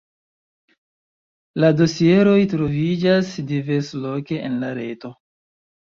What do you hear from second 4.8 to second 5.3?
reto.